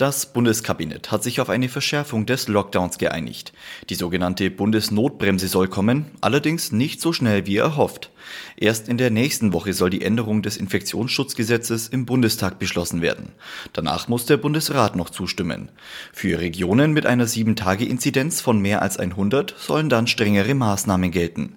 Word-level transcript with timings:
Das 0.00 0.24
Bundeskabinett 0.24 1.12
hat 1.12 1.22
sich 1.22 1.42
auf 1.42 1.50
eine 1.50 1.68
Verschärfung 1.68 2.24
des 2.24 2.48
Lockdowns 2.48 2.96
geeinigt. 2.96 3.52
Die 3.90 3.94
sogenannte 3.94 4.50
Bundesnotbremse 4.50 5.46
soll 5.46 5.68
kommen, 5.68 6.06
allerdings 6.22 6.72
nicht 6.72 7.02
so 7.02 7.12
schnell 7.12 7.44
wie 7.44 7.58
erhofft. 7.58 8.10
Erst 8.56 8.88
in 8.88 8.96
der 8.96 9.10
nächsten 9.10 9.52
Woche 9.52 9.74
soll 9.74 9.90
die 9.90 10.00
Änderung 10.00 10.40
des 10.40 10.56
Infektionsschutzgesetzes 10.56 11.88
im 11.88 12.06
Bundestag 12.06 12.58
beschlossen 12.58 13.02
werden. 13.02 13.32
Danach 13.74 14.08
muss 14.08 14.24
der 14.24 14.38
Bundesrat 14.38 14.96
noch 14.96 15.10
zustimmen. 15.10 15.68
Für 16.14 16.40
Regionen 16.40 16.94
mit 16.94 17.04
einer 17.04 17.26
7-Tage-Inzidenz 17.26 18.40
von 18.40 18.58
mehr 18.58 18.80
als 18.80 18.96
100 18.96 19.54
sollen 19.58 19.90
dann 19.90 20.06
strengere 20.06 20.54
Maßnahmen 20.54 21.10
gelten. 21.10 21.56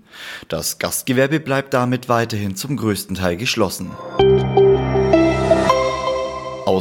Das 0.50 0.80
Gastgewerbe 0.80 1.40
bleibt 1.40 1.74
damit 1.74 2.10
weiterhin 2.10 2.58
zum 2.58 2.76
größten 2.76 3.16
Teil 3.16 3.38
geschlossen. 3.38 3.92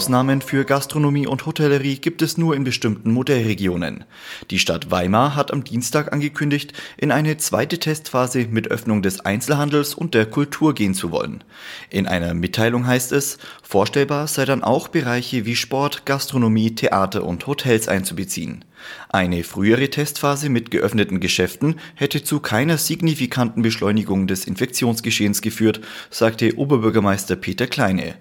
Ausnahmen 0.03 0.43
für 0.43 0.65
Gastronomie 0.65 1.29
und 1.29 1.47
Hotellerie 1.47 1.95
gibt 1.95 2.23
es 2.23 2.37
nur 2.37 2.57
in 2.57 2.65
bestimmten 2.65 3.13
Modellregionen. 3.13 4.03
Die 4.51 4.59
Stadt 4.59 4.91
Weimar 4.91 5.37
hat 5.37 5.53
am 5.53 5.63
Dienstag 5.63 6.13
angekündigt, 6.13 6.73
in 6.97 7.13
eine 7.13 7.37
zweite 7.37 7.79
Testphase 7.79 8.49
mit 8.51 8.67
Öffnung 8.67 9.03
des 9.03 9.21
Einzelhandels 9.21 9.95
und 9.95 10.15
der 10.15 10.27
Kultur 10.27 10.75
gehen 10.75 10.95
zu 10.95 11.13
wollen. 11.13 11.45
In 11.89 12.09
einer 12.09 12.35
Mitteilung 12.35 12.85
heißt 12.85 13.13
es, 13.13 13.39
vorstellbar 13.63 14.27
sei 14.27 14.45
dann 14.45 14.65
auch 14.65 14.89
Bereiche 14.89 15.47
wie 15.47 15.55
Sport, 15.55 16.05
Gastronomie, 16.05 16.75
Theater 16.75 17.23
und 17.23 17.47
Hotels 17.47 17.87
einzubeziehen. 17.87 18.65
Eine 19.09 19.45
frühere 19.45 19.89
Testphase 19.91 20.49
mit 20.49 20.71
geöffneten 20.71 21.21
Geschäften 21.21 21.79
hätte 21.95 22.25
zu 22.25 22.41
keiner 22.41 22.79
signifikanten 22.79 23.63
Beschleunigung 23.63 24.27
des 24.27 24.45
Infektionsgeschehens 24.47 25.43
geführt, 25.43 25.81
sagte 26.11 26.57
Oberbürgermeister 26.57 27.37
Peter 27.37 27.67
Kleine. 27.67 28.15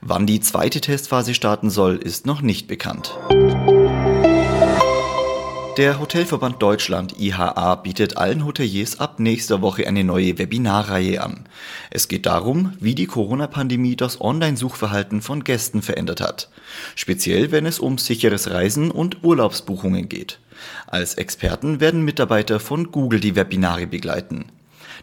Wann 0.00 0.26
die 0.26 0.40
zweite 0.40 0.80
Testphase 0.80 1.23
starten 1.32 1.70
soll, 1.70 1.96
ist 1.96 2.26
noch 2.26 2.42
nicht 2.42 2.68
bekannt. 2.68 3.16
Der 5.76 5.98
Hotelverband 5.98 6.62
Deutschland 6.62 7.18
IHA 7.18 7.74
bietet 7.76 8.16
allen 8.16 8.44
Hoteliers 8.44 9.00
ab 9.00 9.18
nächster 9.18 9.60
Woche 9.60 9.88
eine 9.88 10.04
neue 10.04 10.38
Webinarreihe 10.38 11.20
an. 11.20 11.46
Es 11.90 12.06
geht 12.06 12.26
darum, 12.26 12.74
wie 12.78 12.94
die 12.94 13.06
Corona-Pandemie 13.06 13.96
das 13.96 14.20
Online-Suchverhalten 14.20 15.20
von 15.20 15.42
Gästen 15.42 15.82
verändert 15.82 16.20
hat. 16.20 16.48
Speziell 16.94 17.50
wenn 17.50 17.66
es 17.66 17.80
um 17.80 17.98
sicheres 17.98 18.50
Reisen 18.50 18.92
und 18.92 19.24
Urlaubsbuchungen 19.24 20.08
geht. 20.08 20.38
Als 20.86 21.14
Experten 21.14 21.80
werden 21.80 22.04
Mitarbeiter 22.04 22.60
von 22.60 22.92
Google 22.92 23.18
die 23.18 23.34
Webinare 23.34 23.88
begleiten. 23.88 24.44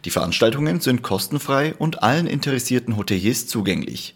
Die 0.06 0.11
Veranstaltungen 0.11 0.80
sind 0.80 1.02
kostenfrei 1.02 1.73
und 1.78 2.03
allen 2.03 2.28
interessierten 2.28 2.97
Hoteliers 2.97 3.47
zugänglich. 3.47 4.16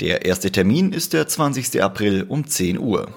Der 0.00 0.24
erste 0.24 0.50
Termin 0.50 0.92
ist 0.92 1.12
der 1.12 1.28
20. 1.28 1.82
April 1.82 2.24
um 2.28 2.46
10 2.46 2.78
Uhr. 2.78 3.08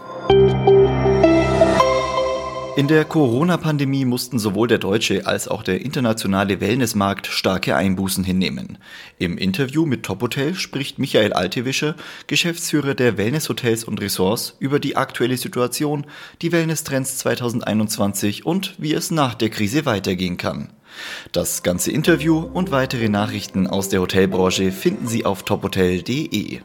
In 2.80 2.88
der 2.88 3.04
Corona-Pandemie 3.04 4.06
mussten 4.06 4.40
sowohl 4.40 4.70
der 4.70 4.78
deutsche 4.78 5.28
als 5.28 5.50
auch 5.50 5.64
der 5.64 5.82
internationale 5.82 6.62
Wellnessmarkt 6.62 7.28
starke 7.28 7.76
Einbußen 7.76 8.24
hinnehmen. 8.24 8.78
Im 9.18 9.38
Interview 9.38 9.86
mit 9.86 10.04
Top 10.04 10.22
Hotel 10.22 10.56
spricht 10.56 10.98
Michael 10.98 11.34
Altewischer, 11.34 11.96
Geschäftsführer 12.28 12.96
der 12.96 13.18
Wellnesshotels 13.18 13.84
und 13.84 14.00
Ressorts, 14.00 14.56
über 14.60 14.80
die 14.80 14.96
aktuelle 14.96 15.36
Situation, 15.36 16.06
die 16.42 16.54
Wellness-Trends 16.54 17.18
2021 17.18 18.46
und 18.46 18.76
wie 18.78 18.94
es 18.94 19.12
nach 19.12 19.34
der 19.34 19.50
Krise 19.50 19.86
weitergehen 19.86 20.38
kann. 20.38 20.70
Das 21.32 21.64
ganze 21.64 21.92
Interview 21.92 22.40
und 22.40 22.72
weitere 22.72 23.10
Nachrichten 23.10 23.68
aus 23.68 23.90
der 23.90 24.02
Hotelbranche 24.02 24.72
finden 24.72 25.08
Sie 25.08 25.26
auf 25.26 25.44
tophotel.de. 25.44 26.62